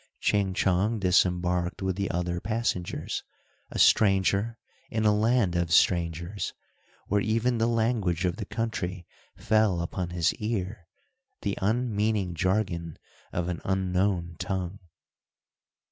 Ching 0.19 0.55
Chong 0.55 0.97
disembarked 0.97 1.83
with 1.83 1.95
the 1.95 2.09
other 2.09 2.39
passengers, 2.41 3.21
a 3.69 3.77
stranger 3.77 4.57
in 4.89 5.05
a 5.05 5.13
land 5.13 5.55
of 5.55 5.71
strangers, 5.71 6.55
where 7.05 7.21
even 7.21 7.59
the 7.59 7.67
language 7.67 8.25
of 8.25 8.37
the 8.37 8.45
country 8.45 9.05
fell 9.37 9.79
upon 9.79 10.09
his 10.09 10.33
ear, 10.39 10.87
the 11.41 11.55
unmeaning 11.61 12.33
jargon 12.33 12.97
of 13.31 13.47
an 13.47 13.61
unknown 13.63 14.37
tongue. 14.39 14.79